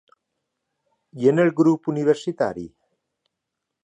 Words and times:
I 1.25 1.29
en 1.31 1.43
el 1.43 1.51
grup 1.59 1.91
universitari? 1.93 2.65